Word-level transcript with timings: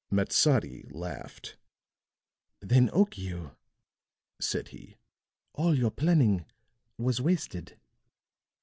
Matsadi 0.09 0.87
laughed. 0.89 1.57
"Then, 2.59 2.89
Okiu," 2.89 3.55
said 4.39 4.69
he, 4.69 4.97
"all 5.53 5.75
your 5.77 5.91
planning 5.91 6.45
was 6.97 7.21
wasted." 7.21 7.77